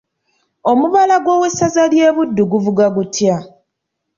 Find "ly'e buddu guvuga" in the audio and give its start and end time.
1.91-2.85